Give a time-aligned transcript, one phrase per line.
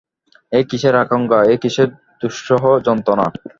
[0.51, 1.89] এ কিসের আকাঙক্ষা, এ কিসের
[2.21, 3.25] দুঃসহ যন্ত্রণা।